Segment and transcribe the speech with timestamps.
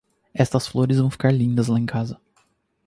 [0.33, 2.19] Estas flores vão ficar lindas lá em casa.